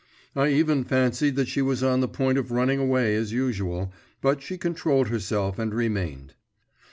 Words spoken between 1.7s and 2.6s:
on the point of